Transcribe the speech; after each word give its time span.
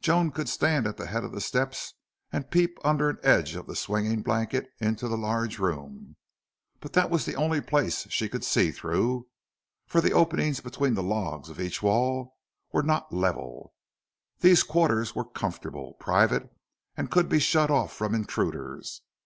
Joan 0.00 0.30
could 0.30 0.48
stand 0.48 0.86
at 0.86 0.96
the 0.96 1.08
head 1.08 1.24
of 1.24 1.32
the 1.32 1.42
steps 1.42 1.92
and 2.32 2.50
peep 2.50 2.78
under 2.82 3.10
an 3.10 3.18
edge 3.22 3.54
of 3.54 3.66
the 3.66 3.76
swinging 3.76 4.22
blanket 4.22 4.70
into 4.80 5.08
the 5.08 5.18
large 5.18 5.58
room, 5.58 6.16
but 6.80 6.94
that 6.94 7.10
was 7.10 7.26
the 7.26 7.36
only 7.36 7.60
place 7.60 8.06
she 8.08 8.30
could 8.30 8.44
see 8.44 8.70
through, 8.70 9.28
for 9.86 10.00
the 10.00 10.14
openings 10.14 10.60
between 10.60 10.94
the 10.94 11.02
logs 11.02 11.50
of 11.50 11.60
each 11.60 11.82
wall 11.82 12.34
were 12.72 12.82
not 12.82 13.12
level. 13.12 13.74
These 14.40 14.62
quarters 14.62 15.14
were 15.14 15.28
comfortable, 15.28 15.98
private, 16.00 16.48
and 16.96 17.10
could 17.10 17.28
be 17.28 17.38
shut 17.38 17.70
off 17.70 17.92
from 17.92 18.14
intruders. 18.14 19.02